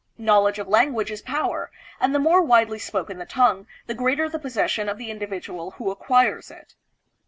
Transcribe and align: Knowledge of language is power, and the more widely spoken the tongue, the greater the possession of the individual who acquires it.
Knowledge 0.17 0.57
of 0.57 0.67
language 0.67 1.11
is 1.11 1.21
power, 1.21 1.69
and 1.99 2.15
the 2.15 2.17
more 2.17 2.41
widely 2.41 2.79
spoken 2.79 3.19
the 3.19 3.25
tongue, 3.27 3.67
the 3.85 3.93
greater 3.93 4.27
the 4.27 4.39
possession 4.39 4.89
of 4.89 4.97
the 4.97 5.11
individual 5.11 5.75
who 5.77 5.91
acquires 5.91 6.49
it. 6.49 6.73